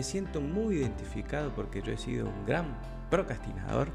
[0.00, 2.74] Me siento muy identificado porque yo he sido un gran
[3.10, 3.88] procrastinador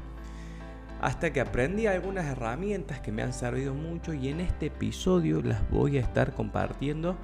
[1.00, 5.68] hasta que aprendí algunas herramientas que me han servido mucho y en este episodio las
[5.68, 7.16] voy a estar compartiendo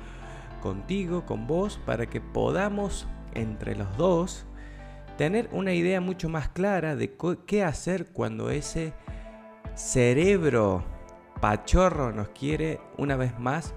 [0.60, 4.46] contigo, con vos, para que podamos entre los dos
[5.16, 8.94] tener una idea mucho más clara de qué hacer cuando ese
[9.76, 10.82] cerebro
[11.40, 13.76] pachorro nos quiere una vez más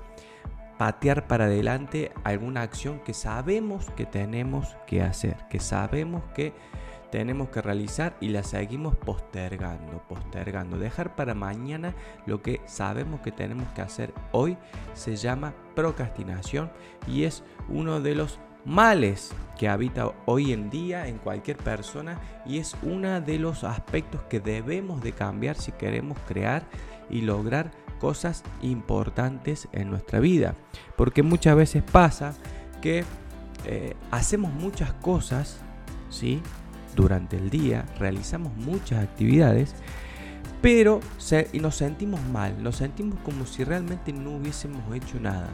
[0.77, 6.53] patear para adelante alguna acción que sabemos que tenemos que hacer, que sabemos que
[7.11, 10.77] tenemos que realizar y la seguimos postergando, postergando.
[10.77, 14.57] Dejar para mañana lo que sabemos que tenemos que hacer hoy
[14.93, 16.71] se llama procrastinación
[17.07, 22.57] y es uno de los males que habita hoy en día en cualquier persona y
[22.57, 26.63] es uno de los aspectos que debemos de cambiar si queremos crear
[27.09, 30.55] y lograr cosas importantes en nuestra vida.
[30.95, 32.35] Porque muchas veces pasa
[32.81, 33.03] que
[33.65, 35.57] eh, hacemos muchas cosas,
[36.09, 36.41] ¿sí?
[36.95, 39.75] Durante el día, realizamos muchas actividades,
[40.61, 41.02] pero
[41.53, 45.49] nos sentimos mal, nos sentimos como si realmente no hubiésemos hecho nada.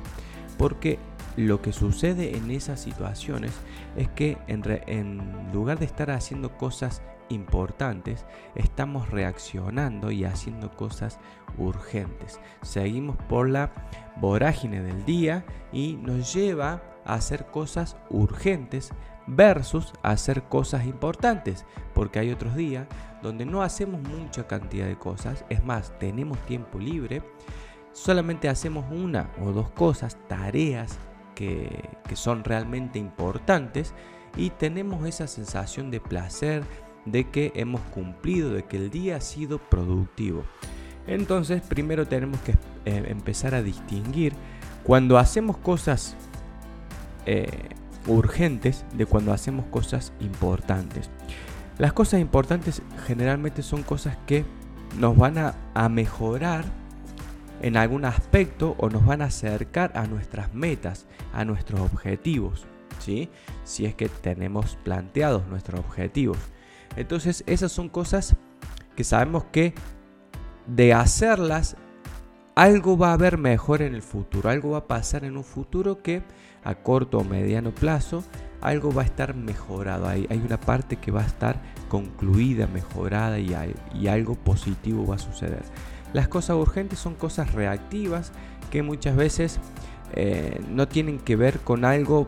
[0.57, 0.99] Porque
[1.37, 3.51] lo que sucede en esas situaciones
[3.95, 5.21] es que en,
[5.53, 7.01] lugar de estar haciendo cosas
[7.31, 11.19] importantes, estamos reaccionando y haciendo cosas
[11.57, 12.39] urgentes.
[12.61, 13.71] Seguimos por la
[14.17, 18.91] vorágine del día y nos lleva a hacer cosas urgentes
[19.27, 22.87] versus hacer cosas importantes, porque hay otros días
[23.21, 27.21] donde no hacemos mucha cantidad de cosas, es más, tenemos tiempo libre,
[27.93, 30.97] solamente hacemos una o dos cosas, tareas
[31.35, 33.93] que, son realmente importantes
[34.35, 36.63] y tenemos esa sensación de placer,
[37.05, 40.43] de que hemos cumplido, de que el día ha sido productivo.
[41.07, 42.51] Entonces, primero tenemos que
[42.85, 44.33] eh, empezar a distinguir
[44.83, 46.15] cuando hacemos cosas
[47.25, 47.69] eh,
[48.07, 51.09] urgentes de cuando hacemos cosas importantes.
[51.77, 54.45] Las cosas importantes generalmente son cosas que
[54.99, 56.65] nos van a, a mejorar
[57.61, 62.65] en algún aspecto o nos van a acercar a nuestras metas, a nuestros objetivos,
[62.99, 63.29] ¿sí?
[63.63, 66.37] Si es que tenemos planteados nuestros objetivos.
[66.95, 68.35] Entonces esas son cosas
[68.95, 69.73] que sabemos que
[70.67, 71.75] de hacerlas
[72.55, 76.03] algo va a haber mejor en el futuro, algo va a pasar en un futuro
[76.03, 76.21] que
[76.63, 78.23] a corto o mediano plazo
[78.61, 81.59] algo va a estar mejorado, hay, una parte que va a estar
[81.89, 83.55] concluida, mejorada y,
[83.99, 85.63] y algo positivo va a suceder.
[86.13, 88.31] Las cosas urgentes son cosas reactivas
[88.69, 89.59] que muchas veces
[90.13, 92.27] eh, no tienen que ver con algo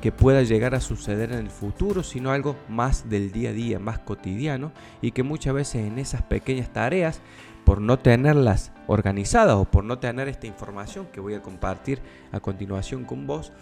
[0.00, 3.78] que pueda llegar a suceder en el futuro, sino algo más del día a día,
[3.78, 4.72] más cotidiano,
[5.02, 7.20] y que muchas veces en esas pequeñas tareas,
[7.64, 12.00] por no tenerlas organizadas o por no tener esta información que voy a compartir
[12.32, 13.52] a continuación con vos,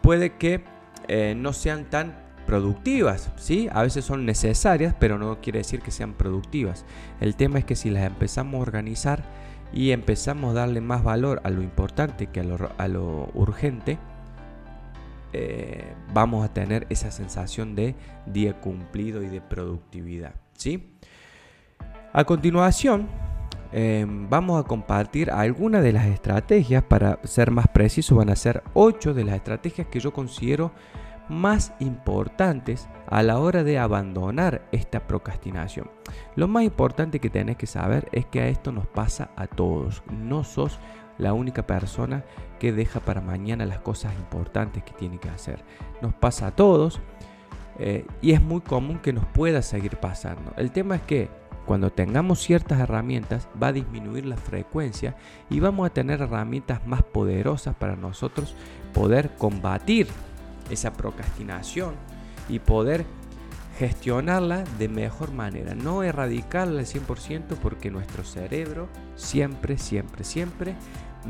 [0.00, 0.64] puede que
[1.08, 3.68] eh, no sean tan productivas, ¿sí?
[3.72, 6.84] A veces son necesarias, pero no quiere decir que sean productivas.
[7.20, 9.22] El tema es que si las empezamos a organizar
[9.72, 13.98] y empezamos a darle más valor a lo importante que a lo, urgente,
[15.32, 17.94] eh, vamos a tener esa sensación de
[18.26, 20.96] día cumplido y de productividad, ¿sí?
[22.12, 23.08] A continuación,
[23.72, 28.62] em, vamos a compartir algunas de las estrategias, para ser más preciso, van a ser
[28.74, 30.72] 8 de las estrategias que yo considero
[31.30, 35.88] más importantes a la hora de abandonar esta procrastinación.
[36.34, 40.02] Lo más importante que tenés que saber es que a esto nos pasa a todos.
[40.10, 40.80] No sos
[41.20, 42.24] la única persona
[42.58, 45.62] que deja para mañana las cosas importantes que tiene que hacer.
[46.02, 47.00] Nos pasa a todos
[47.78, 50.52] eh, y es muy común que nos pueda seguir pasando.
[50.56, 51.28] El tema es que
[51.66, 55.14] cuando tengamos ciertas herramientas va a disminuir la frecuencia
[55.48, 58.56] y vamos a tener herramientas más poderosas para nosotros
[58.92, 60.08] poder combatir
[60.70, 61.94] esa procrastinación
[62.48, 63.04] y poder
[63.78, 70.74] gestionarla de mejor manera, no erradicarla al 100% porque nuestro cerebro siempre, siempre, siempre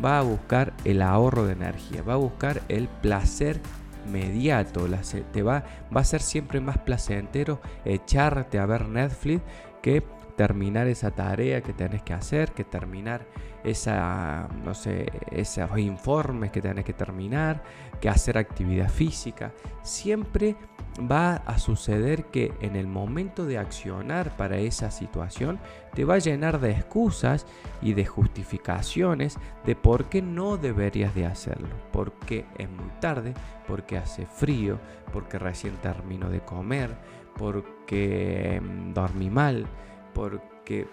[0.03, 3.61] va a buscar el ahorro de energía, va a buscar el placer
[4.07, 4.87] inmediato,
[5.33, 5.65] te va,
[5.95, 9.43] va a ser siempre más placentero echarte a ver Netflix
[9.83, 10.03] que
[10.41, 13.27] terminar esa tarea que tenés que hacer, que terminar
[13.63, 17.63] esa, no sé, esos informes que tenés que terminar,
[18.01, 19.53] que hacer actividad física.
[19.83, 20.57] Siempre
[20.99, 25.61] va a suceder que en el momento de accionar para esa situación
[25.95, 27.45] te va a llenar de excusas
[27.83, 29.37] y de justificaciones
[29.67, 31.69] de por qué no deberías de hacerlo.
[31.93, 33.35] Porque es muy tarde,
[33.69, 34.79] porque hace frío,
[35.13, 36.97] porque recién termino de comer,
[37.37, 39.67] porque mm, dormí mal,
[40.13, 40.89] porque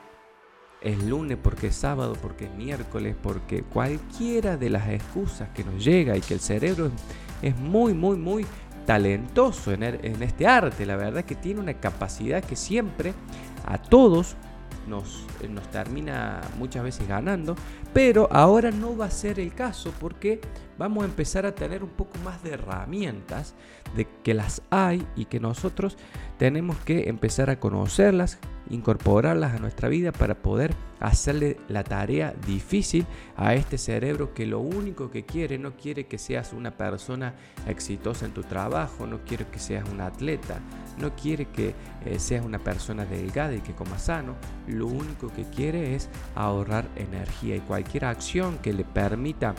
[0.82, 5.84] es lunes, porque es sábado, porque es miércoles, porque cualquiera de las excusas que nos
[5.84, 6.92] llega y que el cerebro
[7.42, 8.46] es muy, muy, muy
[8.86, 10.86] talentoso en, en este arte.
[10.86, 13.14] La verdad es que tiene una capacidad que siempre
[13.66, 14.36] a todos
[14.88, 17.56] nos, nos, termina muchas veces ganando,
[17.94, 20.40] pero ahora no va a ser el caso porque
[20.78, 23.54] vamos a empezar a tener un poco más de herramientas
[23.96, 25.98] de que las hay y que nosotros
[26.38, 33.06] tenemos que empezar a conocerlas, incorporarlas a nuestra vida para poder hacerle la tarea difícil
[33.36, 37.36] a este cerebro que lo único que quiere, no quiere que seas una persona
[37.68, 40.60] exitosa en tu trabajo, no quiere que seas un atleta,
[41.00, 41.76] no quiere que
[42.06, 44.36] eh, seas una persona delgada y que coma sano,
[44.68, 49.54] lo único que quiere es ahorrar energía y cualquier acción que le permita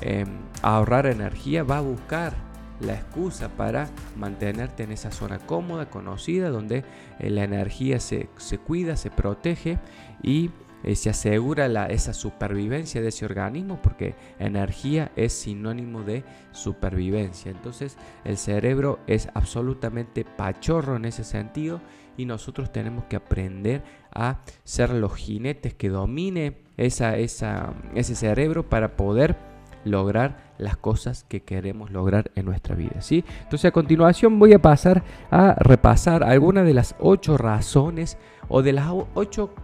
[0.00, 0.28] em,
[0.62, 2.49] ahorrar energía va a buscar
[2.80, 6.84] la excusa para mantenerte en esa zona cómoda, conocida, donde
[7.18, 8.28] eh, la energía se,
[8.66, 9.78] cuida, se protege
[10.22, 10.50] y
[10.82, 17.50] eh, se asegura la, esa supervivencia de ese organismo porque energía es sinónimo de supervivencia.
[17.50, 21.80] Entonces el cerebro es absolutamente pachorro en ese sentido
[22.16, 28.68] y nosotros tenemos que aprender a ser los jinetes que domine esa, esa, ese cerebro
[28.68, 29.49] para poder
[29.84, 33.00] lograr las cosas que queremos lograr en nuestra vida.
[33.00, 33.24] ¿sí?
[33.42, 38.18] Entonces a continuación voy a pasar a repasar algunas de las ocho razones
[38.48, 39.54] o de las ocho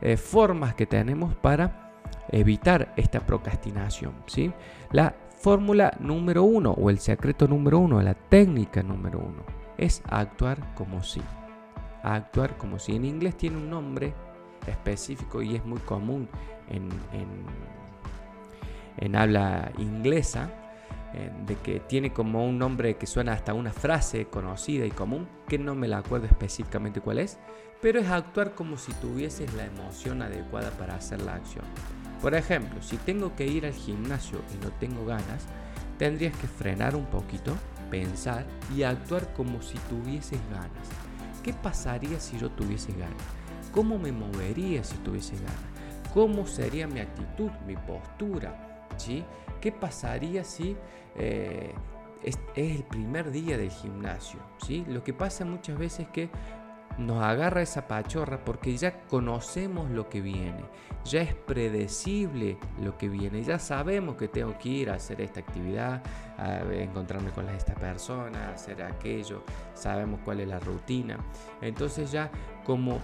[0.00, 1.92] eh, formas que tenemos para
[2.30, 4.14] evitar esta procrastinación.
[4.26, 4.52] ¿sí?
[4.90, 9.44] La fórmula número uno o el secreto número uno, la técnica número uno,
[9.76, 11.22] es actuar como si.
[12.02, 12.94] Actuar como si.
[12.94, 14.14] En inglés tiene un nombre
[14.66, 16.28] específico y es muy común
[16.68, 17.81] en en
[19.14, 20.50] habla inglesa,
[21.14, 25.28] eh, de que tiene como un nombre que suena hasta una frase conocida y común,
[25.46, 27.38] que no me la acuerdo específicamente cuál es,
[27.82, 31.66] pero es actuar como si tuvieses la emoción adecuada para hacer la acción.
[32.22, 35.46] Por ejemplo, si tengo que ir al gimnasio y no tengo ganas,
[35.98, 37.54] tendrías que frenar un poquito,
[37.90, 40.88] pensar y actuar como si tuvieses ganas.
[41.42, 43.22] ¿Qué pasaría si yo tuviese ganas?
[43.72, 46.12] ¿Cómo me movería si tuviese ganas?
[46.14, 48.71] ¿Cómo sería mi actitud, mi postura?
[49.60, 50.76] ¿Qué pasaría si
[51.16, 51.72] eh,
[52.22, 54.40] es, el primer día del gimnasio?
[54.66, 54.84] ¿sí?
[54.88, 56.30] Lo que pasa muchas veces es que
[56.98, 60.64] nos agarra esa pachorra porque ya conocemos lo que viene,
[61.04, 65.40] ya es predecible lo que viene, ya sabemos que tengo que ir a hacer esta
[65.40, 66.02] actividad,
[66.36, 69.42] a encontrarme con esta persona, hacer aquello,
[69.74, 71.16] sabemos cuál es la rutina.
[71.60, 72.30] Entonces ya
[72.64, 73.00] como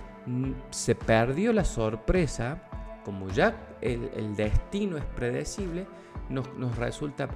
[0.71, 2.68] se perdió la sorpresa,
[3.09, 5.87] como ya el, destino es predecible,
[6.29, 7.27] nos, resulta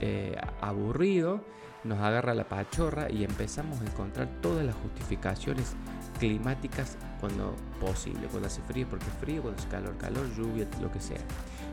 [0.00, 1.40] eh, aburrido,
[1.82, 5.76] nos agarra la pachorra y empezamos a encontrar todas las justificaciones
[6.18, 10.92] climáticas cuando posible, cuando hace frío porque es frío, cuando hace calor, calor, lluvia, lo
[10.92, 11.20] que sea.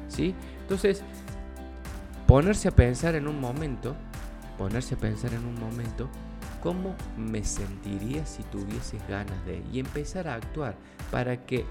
[0.08, 0.34] ¿sí?
[0.62, 1.04] Entonces,
[2.28, 3.98] ponerse a pensar en un momento,
[4.58, 6.08] ponerse a pensar en un momento,
[6.64, 10.78] cómo me sentiría si tuvieses ganas de, y empezar a actuar
[11.12, 11.66] para que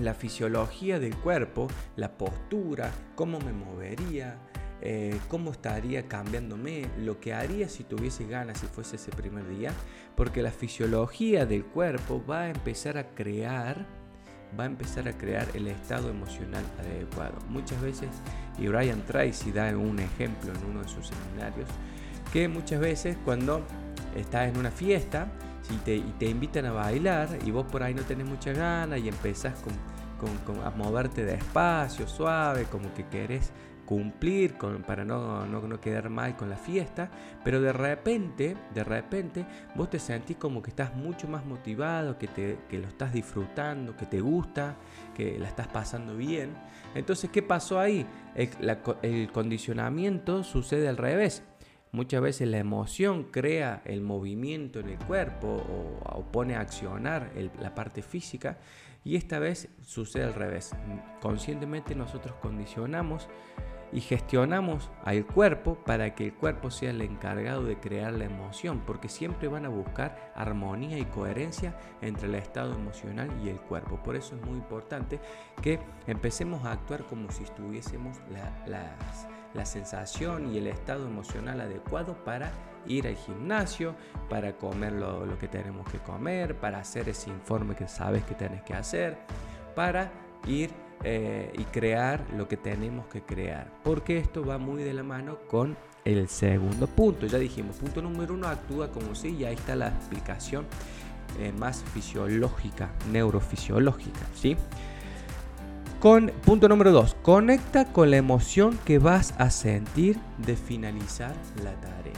[0.00, 4.38] la fisiología del cuerpo, la postura, cómo me movería,
[4.80, 9.72] eh, cómo estaría cambiándome, lo que haría si tuviese ganas si fuese ese primer día,
[10.16, 13.86] porque la fisiología del cuerpo va a empezar a crear,
[14.58, 17.38] va a empezar a crear el estado emocional adecuado.
[17.48, 18.08] Muchas veces,
[18.58, 21.68] y Brian Tracy da un ejemplo en uno de sus seminarios,
[22.32, 23.64] que muchas veces cuando
[24.16, 25.30] estás en una fiesta,
[25.62, 29.00] si te, y te invitan a bailar y vos por ahí no tenés mucha ganas
[29.00, 29.72] y empezás con,
[30.64, 33.52] a moverte despacio, suave, como que querés
[33.84, 37.10] cumplir con, para no, no, quedar mal con la fiesta,
[37.44, 42.58] pero de repente, de repente, vos te sentís como que estás mucho más motivado, que
[42.70, 44.76] lo estás disfrutando, que te gusta,
[45.14, 46.54] que la estás pasando bien.
[46.94, 48.06] Entonces, ¿qué pasó ahí?
[48.34, 51.42] el condicionamiento sucede al revés.
[51.94, 57.30] Muchas veces la emoción crea el movimiento en el cuerpo o, pone a accionar
[57.60, 58.56] la parte física
[59.04, 60.70] y esta vez sucede al revés.
[61.20, 63.28] Conscientemente nosotros condicionamos
[63.92, 68.80] y gestionamos al cuerpo para que el cuerpo sea el encargado de crear la emoción,
[68.86, 74.02] porque siempre van a buscar armonía y coherencia entre el estado emocional y el cuerpo.
[74.02, 75.20] Por eso es muy importante
[75.60, 78.18] que empecemos a actuar como si estuviésemos
[78.66, 78.96] la,
[79.64, 82.50] sensación y el estado emocional adecuado para
[82.86, 83.94] ir al gimnasio,
[84.28, 88.34] para comer lo, lo que tenemos que comer, para hacer ese informe que sabes que
[88.34, 89.18] tienes que hacer,
[89.74, 90.10] para
[90.46, 90.70] ir
[91.04, 93.72] eh, y crear lo que tenemos que crear.
[93.82, 97.26] Porque esto va muy de la mano con el segundo punto.
[97.26, 100.64] Ya dijimos, punto número uno, actúa como si, y ahí está la explicación
[101.40, 104.56] eh, más fisiológica, neurofisiológica, ¿sí?
[106.02, 111.32] Punto número dos, conecta con la emoción que vas a sentir de finalizar
[111.62, 112.12] la tarea,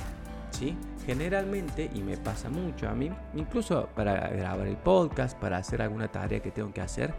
[0.52, 0.74] ¿sí?
[1.04, 6.08] Generalmente, y me pasa mucho a mí, incluso para grabar el podcast, para hacer alguna
[6.08, 7.12] tarea que tengo que hacer,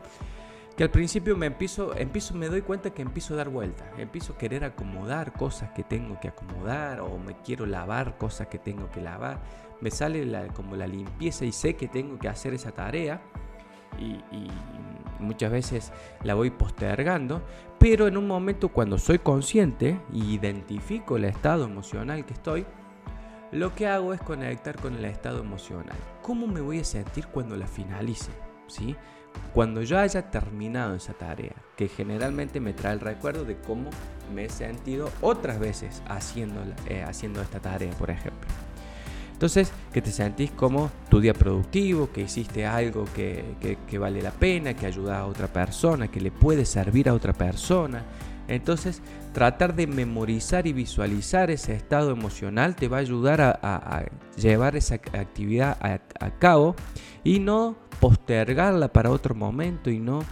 [0.75, 1.93] que al principio me empiezo,
[2.33, 6.19] me doy cuenta que empiezo a dar vueltas, empiezo a querer acomodar cosas que tengo
[6.19, 9.39] que acomodar o me quiero lavar cosas que tengo que lavar,
[9.81, 13.21] me sale como la limpieza y sé que tengo que hacer esa tarea
[13.99, 14.19] y,
[15.19, 17.41] muchas veces la voy postergando,
[17.79, 22.65] pero en un momento cuando soy consciente y identifico el estado emocional que estoy,
[23.51, 25.95] lo que hago es conectar con el estado emocional.
[26.21, 28.31] ¿Cómo me voy a sentir cuando la finalice?
[28.67, 28.95] ¿Sí?
[29.53, 33.89] Cuando yo haya terminado esa tarea, que generalmente me trae el recuerdo de cómo
[34.33, 38.49] me he sentido otras veces haciendo, eh, haciendo esta tarea, por ejemplo.
[39.35, 43.43] Entonces, que te sentís como tu día productivo, que hiciste algo que,
[43.85, 47.33] que, vale la pena, que ayuda a otra persona, que le puede servir a otra
[47.33, 48.05] persona.
[48.47, 49.01] Entonces,
[49.33, 54.05] tratar de memorizar y visualizar ese estado emocional te va a ayudar a,
[54.37, 56.73] llevar esa actividad a, a cabo
[57.25, 60.23] y no postergarla para otro momento y no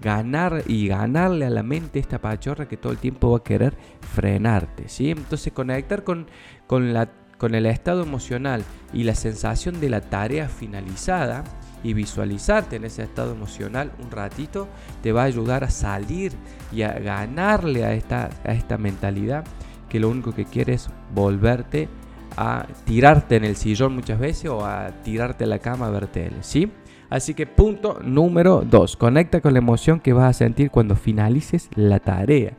[0.00, 3.74] ganar y ganarle a la mente esta pachorra que todo el tiempo va a querer
[4.00, 5.10] frenarte, ¿sí?
[5.10, 6.26] Entonces conectar con,
[6.66, 11.42] con, la, con el estado emocional y la sensación de la tarea finalizada
[11.82, 14.68] y visualizarte en ese estado emocional un ratito
[15.02, 16.32] te va a ayudar a salir
[16.70, 19.44] y a ganarle a esta, a esta mentalidad
[19.88, 21.88] que lo único que quiere es volverte
[22.36, 26.08] a tirarte en el sillón muchas veces o a tirarte a la cama a ver
[26.08, 26.70] tele, ¿sí?
[27.08, 28.96] Así que punto número 2.
[28.96, 32.52] Conecta con la emoción que vas a sentir cuando finalices la tarea.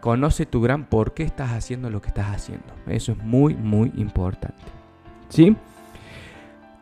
[0.00, 2.66] Conoce tu gran por qué estás haciendo lo que estás haciendo.
[2.86, 4.62] Eso es muy, muy importante.
[5.28, 5.56] ¿Sí?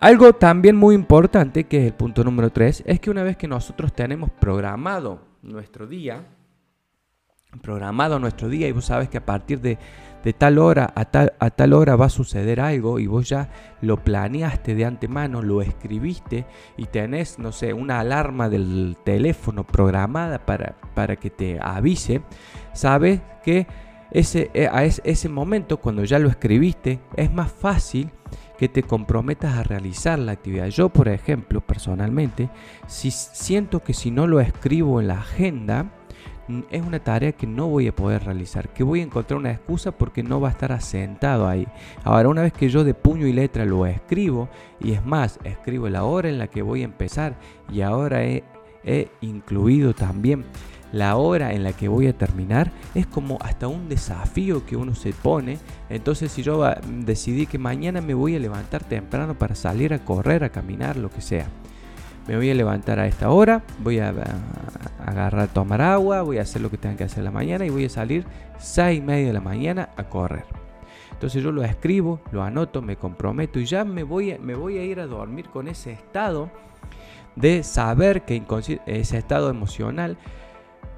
[0.01, 3.49] Algo también muy importante, que es el punto número 3, es que una vez que
[3.49, 6.27] nosotros tenemos programado nuestro día,
[7.59, 9.79] programado nuestro día y vos sabes que a partir de
[10.33, 13.49] tal hora a tal, a tal hora va a suceder algo y vos ya
[13.81, 16.47] lo planeaste de antemano, lo escribiste
[16.77, 22.23] y tenés, no sé, una alarma del teléfono programada para, para que te avise,
[22.73, 23.67] sabes que
[24.11, 28.11] ese, eh, a ese momento, cuando ya lo escribiste, es más fácil
[28.57, 30.69] que te comprometas a realizar la actividad.
[30.69, 32.49] Yo, por ejemplo, personalmente,
[32.87, 35.93] si siento que si no lo escribo en la agenda,
[36.71, 39.91] es una tarea que no voy a poder realizar, que voy a encontrar una excusa
[39.93, 41.67] porque no va a estar asentado ahí.
[42.05, 44.49] Ahora, una vez que yo de puño y letra lo escribo,
[44.81, 47.37] y es más, escribo la hora en la que voy a empezar,
[47.73, 48.45] y ahora he,
[49.21, 50.45] incluido también
[50.93, 54.95] la hora en la que voy a terminar, es como hasta un desafío que uno
[54.95, 55.59] se pone.
[55.91, 56.65] Entonces, si yo
[57.05, 61.11] decidí que mañana me voy a levantar temprano para salir a correr, a caminar, lo
[61.11, 61.49] que sea
[62.27, 64.13] me voy a levantar a esta hora, voy a,
[65.05, 67.85] agarrar, tomar agua, voy a hacer lo que tenga que hacer la mañana y voy
[67.85, 68.27] a salir
[68.59, 70.45] 6 y media de la mañana a correr.
[71.13, 74.79] Entonces yo lo escribo, lo anoto, me comprometo y ya me voy, a, me voy
[74.79, 76.51] a ir a dormir con ese estado
[77.37, 78.43] de saber que
[78.87, 80.19] ese estado emocional,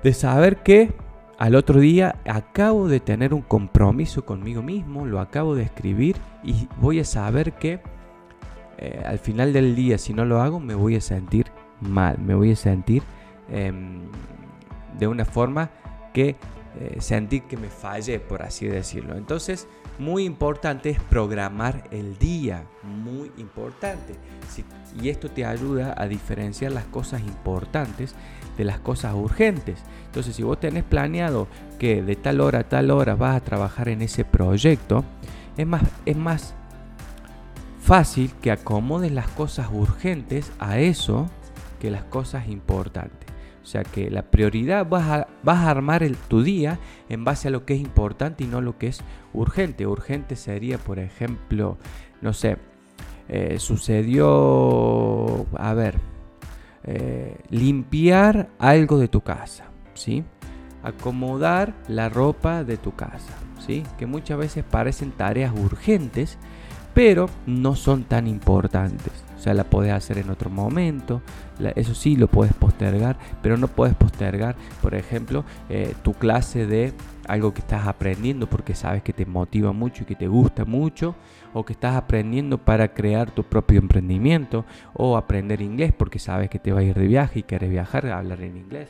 [0.03, 0.93] de saber que
[1.39, 6.69] al otro día acabo de tener un compromiso conmigo mismo, lo acabo de escribir y
[6.81, 7.81] voy a saber que
[8.79, 11.47] eh, al final del día, si no lo hago, me voy a sentir
[11.81, 13.03] mal, me voy a sentir
[13.51, 14.01] em,
[14.99, 15.71] de una forma
[16.13, 16.37] que
[16.81, 19.17] eh, sentir que me fallé, por así decirlo.
[19.17, 19.67] Entonces,
[19.99, 24.15] muy importante es programar el día, muy importante.
[25.01, 28.15] y esto te ayuda a diferenciar las cosas importantes
[28.57, 29.81] de las cosas urgentes.
[30.07, 33.89] Entonces, si vos tenés planeado que de tal hora a tal hora vas a trabajar
[33.89, 35.05] en ese proyecto,
[35.57, 36.55] es más, es más
[37.89, 41.31] fácil que acomodes las cosas urgentes a eso
[41.81, 43.31] que las cosas importantes.
[43.63, 46.79] O sea que la prioridad vas a, vas a armar el, tu día
[47.09, 49.01] en base a lo que es importante y no lo que es
[49.33, 49.87] urgente.
[49.87, 51.79] Urgente sería, por ejemplo,
[52.21, 52.59] no sé,
[53.27, 55.95] eh, sucedió, a ver,
[56.85, 59.65] eh, limpiar algo de tu casa,
[59.95, 60.25] ¿sí?
[60.83, 63.33] acomodar la ropa de tu casa,
[63.67, 63.83] ¿sí?
[63.99, 66.39] Que muchas veces parecen tareas urgentes,
[66.99, 69.13] pero no son tan importantes.
[69.37, 71.23] O sea, la puedes hacer en otro momento,
[71.77, 76.93] eso sí lo puedes postergar, pero no puedes postergar, por ejemplo, eh, tu clase de
[77.29, 81.15] algo que estás aprendiendo porque sabes que te motiva mucho y que te gusta mucho,
[81.55, 86.59] o que estás aprendiendo para crear tu propio emprendimiento, o aprender inglés porque sabes que
[86.59, 88.89] te va a ir de viaje y quieres viajar, a hablar en inglés.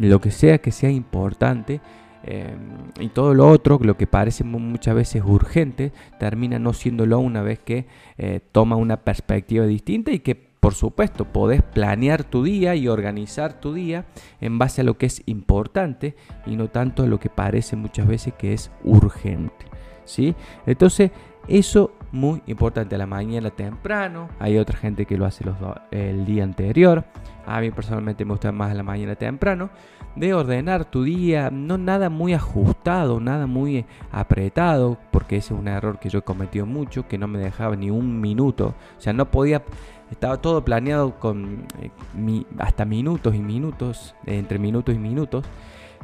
[0.00, 1.80] Lo que sea que sea importante,
[2.26, 7.42] Em, y todo lo otro, lo que parece muchas veces urgente, termina no siéndolo una
[7.42, 12.74] vez que eh, toma una perspectiva distinta y que por supuesto podés planear tu día
[12.74, 14.06] y organizar tu día
[14.40, 16.16] en base a lo que es importante
[16.46, 19.66] y no tanto a lo que parece muchas veces que es urgente.
[20.06, 20.34] ¿sí?
[20.64, 21.10] Entonces,
[21.48, 24.28] eso muy importante a la mañana temprano.
[24.38, 25.44] Hay otra gente que lo hace
[25.90, 27.04] el día anterior.
[27.44, 29.70] A mí personalmente me gusta más a la mañana temprano.
[30.14, 35.66] De ordenar tu día, no nada muy ajustado, nada muy apretado, porque ese es un
[35.66, 38.76] error que yo he cometido mucho, que no me dejaba ni un minuto.
[38.96, 39.64] O sea, no podía,
[40.12, 45.44] estaba todo planeado con eh, hasta minutos y minutos, entre minutos y minutos.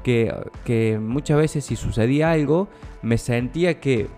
[0.02, 2.68] Que, que muchas veces si sucedía algo,
[3.02, 4.08] me sentía que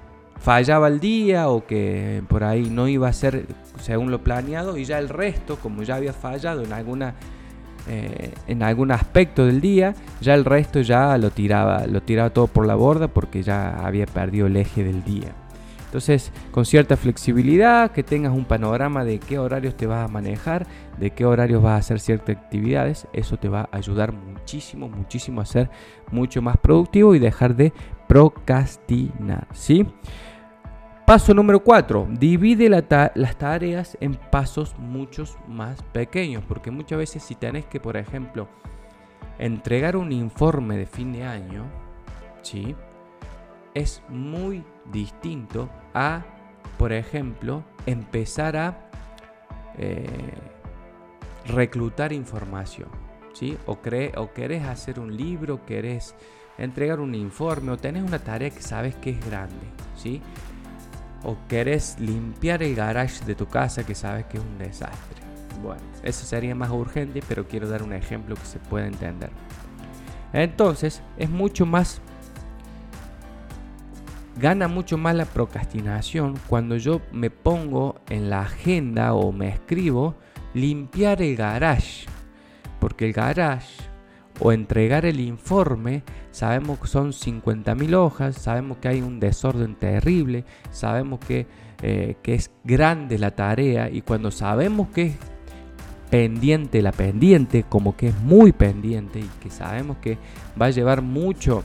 [0.42, 3.46] fallaba el día o que por ahí no iba a ser
[3.80, 7.14] según lo planeado y ya el resto, como ya había fallado en alguna
[7.88, 12.46] eh, en algún aspecto del día, ya el resto ya lo tiraba, lo tiraba todo
[12.46, 15.34] por la borda porque ya había perdido el eje del día.
[15.87, 20.66] Entonces, con cierta flexibilidad, que tengas un panorama de qué horarios te vas a manejar,
[20.99, 25.40] de qué horarios vas a hacer ciertas actividades, eso te va a ayudar muchísimo, muchísimo
[25.40, 25.68] a ser
[26.11, 27.72] mucho más productivo y dejar de
[28.08, 29.49] procrastinar.
[31.06, 32.09] Paso número 4.
[32.12, 36.44] Divide las tareas en pasos muchos más pequeños.
[36.47, 38.49] Porque muchas veces si tenés que, por ejemplo,
[39.38, 41.64] entregar un informe de fin de año,
[42.42, 42.76] ¿sí?
[43.75, 46.23] es muy distinto a,
[46.78, 48.90] por ejemplo, empezar a
[49.78, 50.06] eh,
[51.47, 52.88] reclutar información.
[53.32, 53.58] ¿sí?
[53.67, 56.15] O, o querés hacer un libro, querés
[56.58, 59.67] entregar un informe o tenés una tarea que sabes que es grande.
[59.97, 60.23] ¿sí?
[61.25, 65.23] O querés limpiar el garage de tu casa que sabes que es un desastre.
[65.63, 69.30] Bueno, eso sería más urgente, pero quiero dar un ejemplo que se pueda entender.
[70.32, 72.00] Entonces, es mucho más
[74.37, 80.17] gana mucho más la procrastinación cuando yo me pongo en la agenda o me escribo
[80.54, 82.06] limpiar el garage.
[82.80, 83.92] Porque el garage
[84.45, 86.02] o entregar el informe,
[86.33, 91.47] sabemos que son 50.000 hojas, sabemos que hay un desorden terrible, sabemos que,
[91.81, 95.17] eh, que es grande la tarea y cuando sabemos que es
[96.11, 100.19] pendiente la pendiente, como que es muy pendiente y que sabemos que
[100.61, 101.63] va a llevar mucho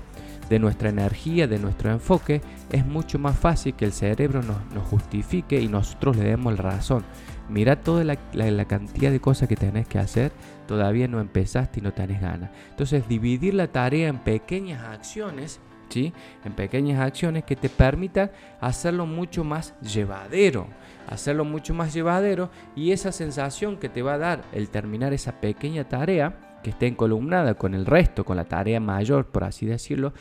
[0.49, 5.59] de nuestra energía, de nuestro enfoque, es mucho más fácil que el cerebro nos, justifique
[5.59, 7.03] y nosotros le demos la razón.
[7.49, 10.31] Mira toda la, cantidad de cosas que tenés que hacer,
[10.67, 12.51] todavía no empezaste y no tenés ganas.
[12.69, 16.13] Entonces, dividir la tarea en pequeñas acciones, ¿sí?
[16.45, 20.67] En pequeñas acciones que te permitan hacerlo mucho más llevadero.
[21.07, 25.39] Hacerlo mucho más llevadero y esa sensación que te va a dar el terminar esa
[25.39, 30.13] pequeña tarea, que esté encolumnada con el resto, con la tarea mayor, por así decirlo,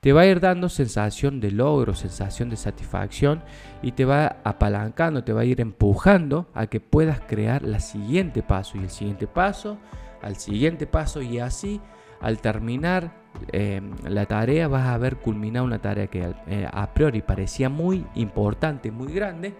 [0.00, 3.42] te va a ir dando sensación de logro, sensación de satisfacción
[3.82, 8.42] y te va apalancando, te va a ir empujando a que puedas crear la siguiente
[8.42, 9.78] paso y el siguiente paso,
[10.22, 11.80] al siguiente paso y así
[12.20, 13.12] al terminar
[13.52, 18.06] em, la tarea vas a haber culminado una tarea que eh, a priori parecía muy
[18.14, 19.54] importante, muy grande,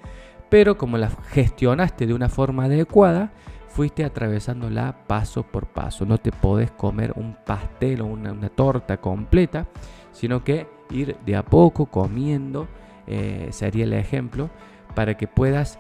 [0.49, 3.33] pero como la gestionaste de una forma adecuada,
[3.71, 6.05] fuiste atravesándola paso por paso.
[6.05, 9.69] No te podés comer un pastel o una, torta completa,
[10.21, 12.69] sino que ir de a poco comiendo,
[13.07, 14.51] eh, sería el ejemplo,
[14.95, 15.79] para que puedas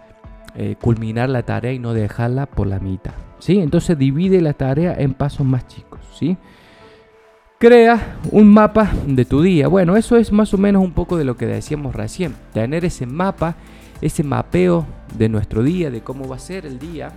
[0.55, 3.13] eh, culminar la tarea y no dejarla por la mitad.
[3.39, 3.61] ¿sí?
[3.61, 6.01] Entonces divide la tarea en pasos más chicos.
[6.19, 6.39] ¿sí?
[7.59, 9.69] Crea un mapa de tu día.
[9.69, 12.35] Bueno, eso es más o menos un poco de lo que decíamos recién.
[12.55, 13.57] Tener ese mapa,
[14.01, 14.87] ese mapeo
[15.19, 17.13] de nuestro día, de cómo va a ser el día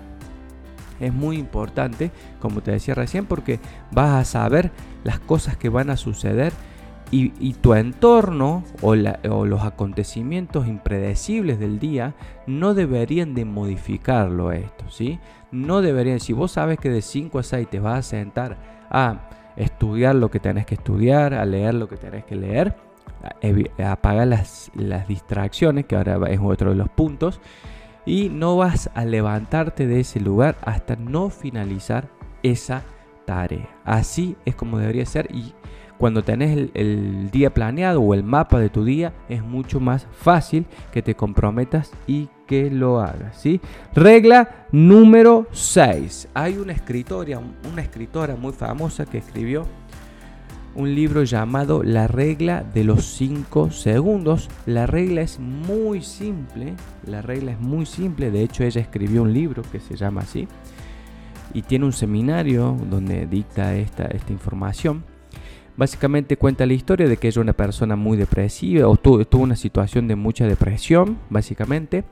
[0.99, 3.59] es muy importante, como te decía recién, porque
[3.91, 4.71] vas a saber
[5.03, 6.53] las cosas que van a suceder
[7.13, 12.15] y, tu entorno o, los acontecimientos impredecibles del día
[12.47, 15.19] no deberían de modificarlo esto, ¿sí?
[15.51, 18.57] No deberían, si vos sabes que de 5 a 6 te vas a sentar
[18.89, 22.75] a estudiar lo que tenés que estudiar, a leer lo que tenés que leer,
[23.85, 27.39] apagar las, las distracciones, que ahora es otro de los puntos,
[28.05, 32.09] y no vas a levantarte de ese lugar hasta no finalizar
[32.41, 32.83] esa
[33.25, 33.69] tarea.
[33.85, 35.53] Así es como debería ser y
[35.97, 40.65] cuando tenés el, día planeado o el mapa de tu día, es mucho más fácil
[40.91, 43.37] que te comprometas y que lo hagas.
[43.37, 43.61] ¿sí?
[43.93, 46.29] Regla número 6.
[46.33, 47.39] Hay una escritora,
[47.71, 49.65] una escritora muy famosa que escribió
[50.75, 54.49] un libro llamado La regla de los 5 segundos.
[54.65, 56.73] La regla es muy simple,
[57.05, 60.47] la regla es muy simple, de hecho ella escribió un libro que se llama así
[61.53, 65.03] y tiene un seminario donde dicta esta, esta información.
[65.75, 70.07] Básicamente cuenta la historia de que es una persona muy depresiva o tuvo, una situación
[70.07, 72.03] de mucha depresión, básicamente,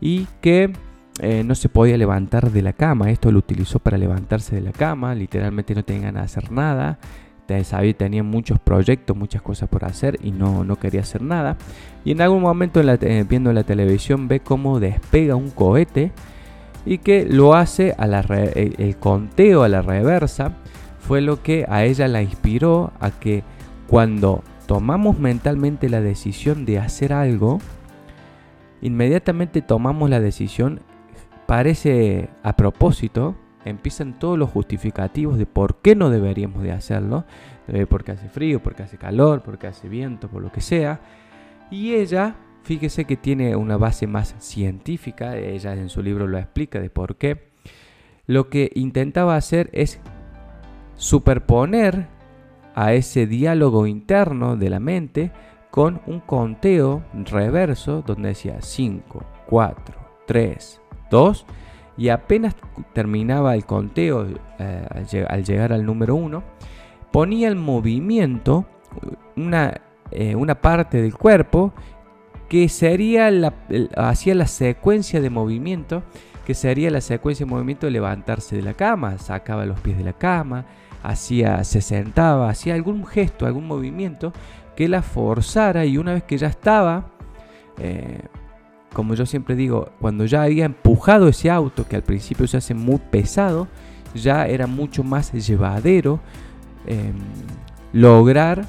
[0.00, 0.72] y que
[1.20, 3.10] eh, no se podía levantar de la cama.
[3.10, 6.98] Esto lo utilizó para levantarse de la cama, literalmente no tenía ganas de hacer nada.
[7.64, 11.58] Sabía, tenía muchos proyectos, muchas cosas por hacer y no, no quería hacer nada.
[12.04, 16.12] Y en algún momento eh, viendo la televisión ve cómo despega un cohete
[16.86, 20.56] y que lo hace a la el, conteo a la reversa
[21.02, 23.42] fue lo que a ella la inspiró a que
[23.88, 27.58] cuando tomamos mentalmente la decisión de hacer algo,
[28.80, 30.80] inmediatamente tomamos la decisión,
[31.46, 37.24] parece a propósito, empiezan todos los justificativos de por qué no deberíamos de hacerlo,
[37.88, 41.00] porque hace frío, porque hace calor, porque hace viento, por lo que sea,
[41.70, 46.78] y ella Fíjese que tiene una base más científica, ella en su libro lo explica
[46.78, 47.50] de por qué.
[48.26, 50.00] Lo que intentaba hacer es
[51.02, 52.06] superponer
[52.76, 55.32] a ese diálogo interno de la mente
[55.72, 59.96] con un conteo reverso donde decía 5, 4,
[60.28, 61.46] 3, 2
[61.96, 62.54] y apenas
[62.92, 64.28] terminaba el conteo
[64.60, 66.40] eh, al llegar al número 1,
[67.10, 68.64] ponía el movimiento,
[69.34, 69.80] una,
[70.12, 71.72] eh, una parte del cuerpo
[72.48, 73.52] que sería la,
[73.96, 76.04] hacía la secuencia de movimiento,
[76.46, 80.04] que sería la secuencia de movimiento de levantarse de la cama, sacaba los pies de
[80.04, 80.64] la cama,
[81.02, 84.32] hacía, se sentaba, hacía algún gesto, algún movimiento
[84.76, 87.10] que la forzara y una vez que ya estaba,
[87.78, 88.20] eh,
[88.92, 92.74] como yo siempre digo, cuando ya había empujado ese auto, que al principio se hace
[92.74, 93.68] muy pesado,
[94.14, 96.20] ya era mucho más llevadero
[96.86, 97.14] em,
[97.92, 98.66] lograr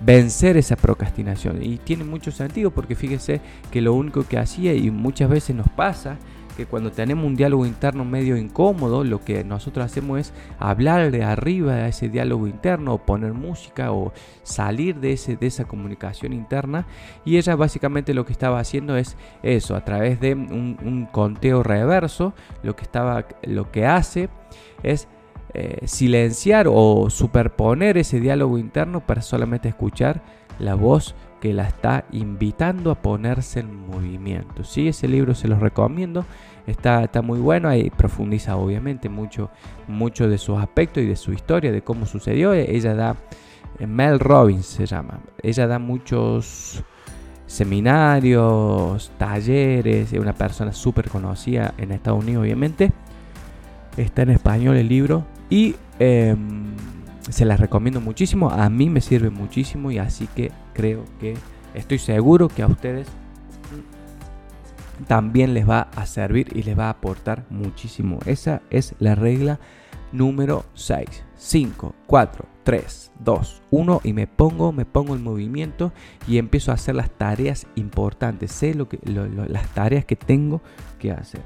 [0.00, 1.62] vencer esa procrastinación.
[1.62, 5.68] Y tiene mucho sentido porque fíjese que lo único que hacía y muchas veces nos
[5.68, 6.16] pasa
[6.56, 11.22] que cuando tenemos un diálogo interno medio incómodo, lo que nosotros hacemos es hablar de
[11.22, 16.32] arriba a ese diálogo interno, o poner música o salir de, ese, de esa comunicación
[16.32, 16.86] interna.
[17.24, 22.34] Y ella básicamente lo que estaba haciendo es eso, a través de un, conteo reverso,
[22.62, 24.28] lo que, estaba, lo que hace
[24.82, 25.08] es
[25.54, 30.22] eh, silenciar o superponer ese diálogo interno para solamente escuchar
[30.58, 31.14] la voz
[31.52, 34.64] la está invitando a ponerse en movimiento.
[34.64, 34.88] ¿sí?
[34.88, 36.24] Ese libro se los recomiendo,
[36.66, 39.50] está, está muy bueno, ahí profundiza obviamente mucho,
[39.88, 42.52] mucho de sus aspectos y de su historia, de cómo sucedió.
[42.54, 43.16] E, ella da,
[43.78, 46.82] eh, Mel Robbins se llama, ella da muchos
[47.46, 52.92] seminarios, talleres, es una persona súper conocida en Estados Unidos obviamente.
[53.96, 56.74] Está en español el libro, y em,
[57.28, 58.50] se las recomiendo muchísimo.
[58.50, 61.36] A mí me sirve muchísimo y así que creo que
[61.74, 63.08] estoy seguro que a ustedes
[65.06, 68.18] también les va a servir y les va a aportar muchísimo.
[68.26, 69.60] Esa es la regla
[70.12, 71.26] número 6.
[71.38, 75.92] 5, 4, 3, 2, 1 y me pongo, me pongo en movimiento
[76.26, 78.52] y empiezo a hacer las tareas importantes.
[78.52, 80.62] Sé lo que, las tareas que tengo
[80.98, 81.42] que hacer.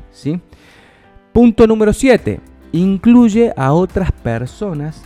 [1.32, 2.40] Punto número 7
[2.72, 5.02] incluye a otras personas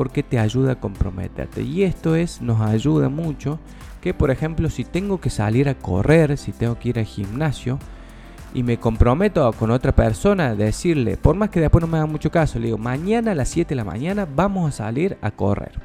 [0.00, 1.60] porque te ayuda a comprometerte.
[1.60, 3.58] Y esto es, nos ayuda mucho
[4.00, 7.78] que, por ejemplo, si tengo que salir a correr, si tengo que ir al gimnasio
[8.54, 12.30] y me comprometo con otra persona, decirle, por más que después no me haga mucho
[12.30, 15.78] caso, le digo, mañana a las 7 de la mañana vamos a salir a correr.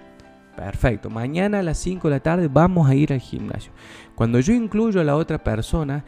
[0.55, 3.73] Perfecto, mañana a las 5 de la tarde vamos a ir al gimnasio.
[4.15, 6.05] Cuando yo incluyo a la otra persona,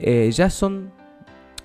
[0.00, 0.90] eh, ya son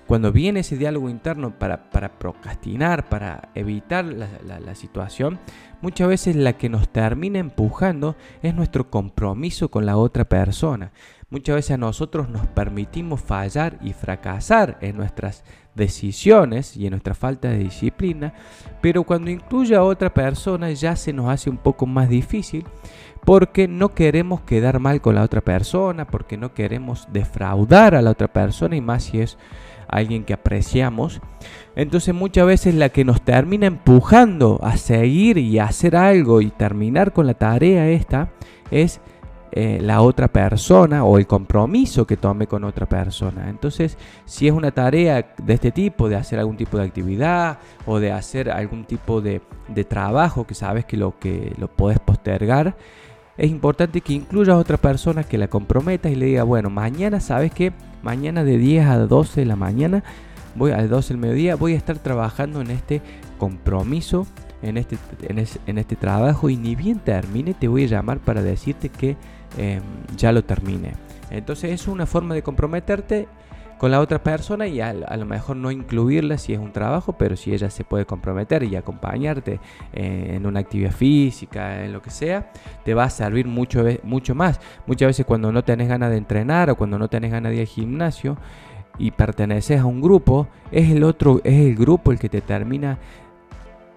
[0.06, 5.38] cuando viene ese diálogo interno para, procrastinar, para evitar la, situación,
[5.80, 10.92] muchas veces la que nos termina empujando es nuestro compromiso con la otra persona.
[11.30, 17.14] Muchas veces a nosotros nos permitimos fallar y fracasar en nuestras decisiones y en nuestra
[17.14, 18.34] falta de disciplina,
[18.82, 22.66] pero cuando incluye a otra persona ya se nos hace un poco más difícil
[23.24, 28.10] porque no queremos quedar mal con la otra persona, porque no queremos defraudar a la
[28.10, 29.38] otra persona y más si es
[29.92, 31.20] alguien que apreciamos.
[31.76, 36.50] Entonces muchas veces la que nos termina empujando a seguir y a hacer algo y
[36.50, 38.30] terminar con la tarea esta
[38.70, 39.00] es
[39.54, 43.50] eh, la otra persona o el compromiso que tome con otra persona.
[43.50, 48.00] Entonces, si es una tarea de este tipo, de hacer algún tipo de actividad o
[48.00, 49.42] de hacer algún tipo de,
[49.86, 52.76] trabajo que sabes que lo, que lo puedes postergar,
[53.36, 57.20] es importante que incluyas a otra persona, que la comprometas y le diga, bueno, mañana
[57.20, 60.04] sabes que mañana de 10 a 12 de la mañana,
[60.54, 63.00] voy a 12 del mediodía, voy a estar trabajando en este
[63.38, 64.26] compromiso,
[64.62, 64.96] en este,
[65.28, 69.16] en, este trabajo y ni bien termine te voy a llamar para decirte que
[69.56, 69.82] em,
[70.16, 70.92] ya lo termine.
[71.30, 73.26] Entonces es una forma de comprometerte
[73.82, 77.34] con la otra persona y a, lo mejor no incluirla si es un trabajo, pero
[77.34, 79.58] si ella se puede comprometer y acompañarte
[79.92, 82.52] eh, en una actividad física, en lo que sea,
[82.84, 84.60] te va a servir mucho, mucho más.
[84.86, 87.60] Muchas veces cuando no tenés ganas de entrenar o cuando no tenés ganas de ir
[87.62, 88.36] al gimnasio
[88.98, 93.00] y perteneces a un grupo, es el otro, es el grupo el que te termina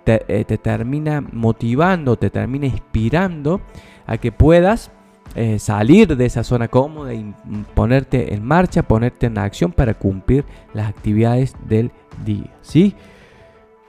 [0.03, 3.61] te, eh, te, termina motivando, te termina inspirando
[4.07, 4.89] a que puedas
[5.33, 7.33] eh, salir de esa zona cómoda y
[7.73, 11.91] ponerte en marcha, ponerte en acción para cumplir las actividades del
[12.23, 12.51] día.
[12.61, 12.95] ¿sí?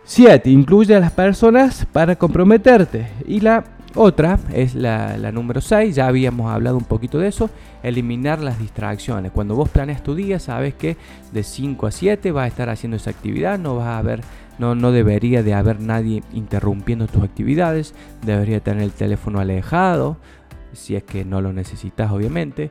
[0.05, 0.51] 7.
[0.51, 3.09] Incluye a las personas para comprometerte.
[3.27, 3.65] Y la
[3.97, 7.49] otra es la, número 6, ya habíamos hablado un poquito de eso,
[7.83, 9.33] eliminar las distracciones.
[9.33, 10.97] Cuando vos planeas tu día, sabes que
[11.33, 14.19] de 5 a 7 vas a estar haciendo esa actividad, no vas a
[14.59, 17.95] no, no debería de haber nadie interrumpiendo tus actividades,
[18.25, 20.19] debería tener el teléfono alejado,
[20.77, 22.71] si es que no lo necesitas obviamente.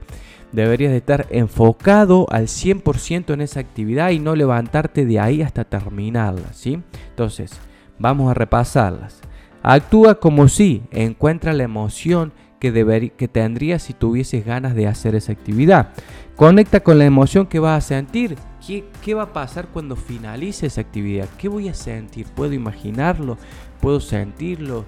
[0.52, 5.66] Deberías de estar enfocado al 100% en esa actividad y no levantarte de ahí hasta
[5.66, 6.82] terminarla, ¿sí?
[7.10, 7.52] Entonces,
[8.00, 9.22] vamos a repasarlas.
[9.62, 15.32] Actúa como si encuentra la emoción que, que tendrías si tuvieses ganas de hacer esa
[15.32, 15.90] actividad.
[16.36, 18.36] Conecta con la emoción que vas a sentir.
[18.66, 21.28] ¿Qué, ¿Qué, va a pasar cuando finalice esa actividad?
[21.38, 22.26] ¿Qué voy a sentir?
[22.28, 23.38] ¿Puedo imaginarlo?
[23.80, 24.86] ¿Puedo sentirlo?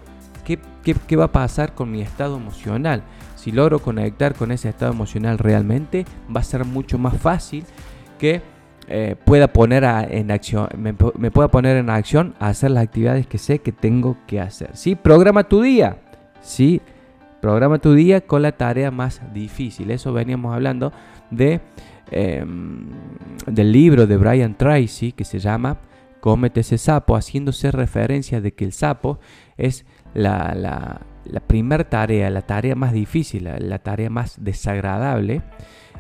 [0.94, 3.04] ¿Qué, va a pasar con mi estado emocional?
[3.36, 7.66] Si logro conectar con ese estado emocional realmente, va a ser mucho más fácil
[8.18, 8.42] que
[8.88, 13.38] eh, pueda poner en acción, me, pueda poner en acción a hacer las actividades que
[13.38, 14.78] sé que tengo que hacer.
[14.78, 14.96] ¿sí?
[14.96, 15.98] Programa tu día.
[16.42, 16.80] ¿sí?
[17.42, 19.92] Programa tu día con la tarea más difícil.
[19.92, 20.94] Eso veníamos hablando
[21.32, 21.60] de,
[22.12, 22.86] em,
[23.46, 25.80] del libro de Brian Tracy que se llama
[26.22, 29.20] Cómete ese sapo, haciéndose referencia de que el sapo
[29.58, 29.86] es
[30.18, 31.02] la,
[31.48, 35.42] primera tarea, la tarea más difícil, la, tarea más desagradable,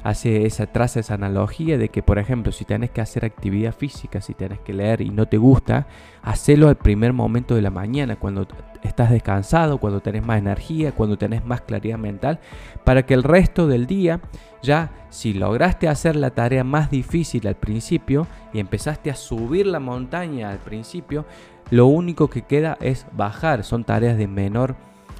[0.03, 4.21] hace esa, traza esa analogía de que, por ejemplo, si tienes que hacer actividad física,
[4.21, 5.87] si tienes que leer y no te gusta,
[6.23, 8.47] hacelo al primer momento de la mañana, cuando
[8.83, 12.39] estás descansado, cuando tenés más energía, cuando tenés más claridad mental,
[12.83, 14.21] para que el resto del día,
[14.63, 19.79] ya si lograste hacer la tarea más difícil al principio y empezaste a subir la
[19.79, 21.25] montaña al principio,
[21.69, 23.63] lo único que queda es bajar.
[23.63, 24.75] Son tareas de menor,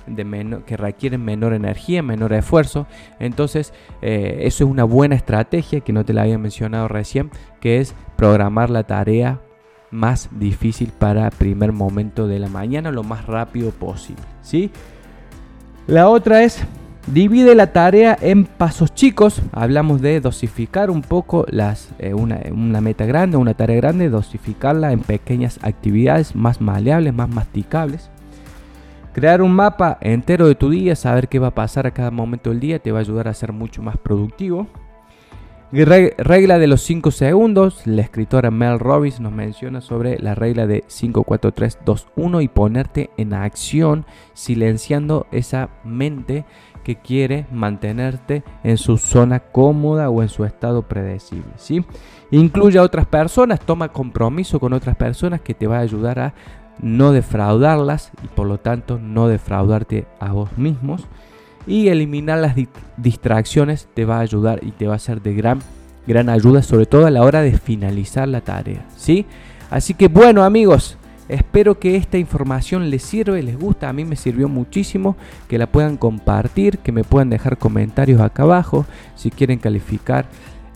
[0.05, 2.88] de que requieren menor energía, menor esfuerzo.
[3.19, 7.79] Entonces, eh, eso es una buena estrategia que no te la había mencionado recién, que
[7.79, 9.41] es programar la tarea
[9.91, 14.23] más difícil para primer momento de la mañana lo más rápido posible.
[14.41, 14.71] ¿sí?
[15.88, 16.65] La otra es
[17.08, 19.41] Divide la tarea en pasos chicos.
[19.54, 24.91] Hablamos de dosificar un poco las, eh, una, una, meta grande, una tarea grande, dosificarla
[24.91, 28.10] en pequeñas actividades más maleables, más masticables.
[29.13, 32.50] Crear un mapa entero de tu día, saber qué va a pasar a cada momento
[32.50, 34.67] del día, te va a ayudar a ser mucho más productivo.
[35.70, 37.86] Regla de los 5 segundos.
[37.86, 42.41] La escritora Mel Robbins nos menciona sobre la regla de 5, 4, 3, 2, 1
[42.41, 46.46] y ponerte en acción silenciando esa mente
[46.88, 51.52] que quiere mantenerte en su zona cómoda o en su estado predecible.
[51.58, 51.84] ¿sí?
[52.32, 56.34] Incluye a otras personas, toma compromiso con otras personas que te va a ayudar a
[56.82, 61.04] no defraudarlas y por lo tanto no defraudarte a vos mismos.
[61.65, 62.56] Y eliminar las
[62.95, 65.60] distracciones te va a ayudar y te va a ser de gran,
[66.08, 68.86] gran ayuda, sobre todo a la hora de finalizar la tarea.
[68.95, 69.26] ¿sí?
[69.69, 70.97] Así que bueno amigos,
[71.30, 73.90] Espero que esta información les sirva y les gusta.
[73.90, 75.18] A mí me sirvió muchísimo.
[75.48, 78.86] Que la puedan compartir, que me puedan dejar comentarios acá abajo.
[79.16, 80.28] Si quieren calificar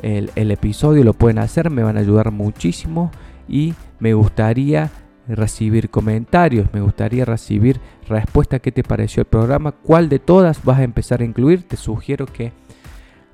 [0.02, 1.70] el, episodio lo pueden hacer.
[1.70, 3.12] Me van a ayudar muchísimo.
[3.48, 4.92] Y me gustaría
[5.28, 6.68] recibir comentarios.
[6.74, 8.60] Me gustaría recibir respuesta.
[8.60, 9.72] ¿Qué te pareció el programa?
[9.72, 11.64] ¿Cuál de todas vas a empezar a incluir?
[11.64, 12.52] Te sugiero que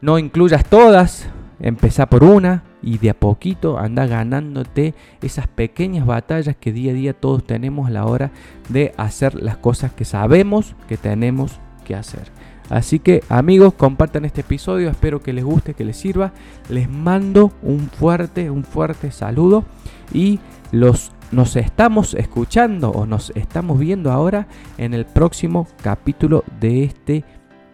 [0.02, 1.28] no incluyas todas.
[1.60, 6.96] Empezá por una y de a poquito anda ganándote esas pequeñas batallas que día a
[6.96, 8.32] día todos tenemos a la hora
[8.70, 12.32] de hacer las cosas que sabemos que tenemos que hacer.
[12.70, 16.32] Así que amigos, compartan este episodio, espero que les guste, que les sirva.
[16.70, 19.66] Les mando un fuerte, un fuerte saludo
[20.14, 20.40] y
[20.72, 24.48] los nos estamos escuchando o nos estamos viendo ahora
[24.78, 27.26] en el próximo capítulo de este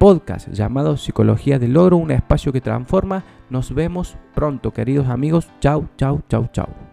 [0.04, 3.24] podcast llamado Psicología del Logro, un espacio que transforma.
[3.50, 5.48] Nos vemos pronto, queridos amigos.
[5.62, 6.93] Chau, chau, chau, chau.